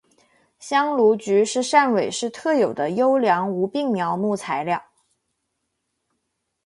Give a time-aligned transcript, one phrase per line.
[0.57, 4.85] 香炉桔是汕尾市特有的优良无病苗木材料。